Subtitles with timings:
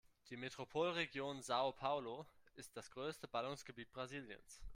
[0.31, 4.59] Die Metropolregion São Paulo ist das größte Ballungsgebiet Brasiliens.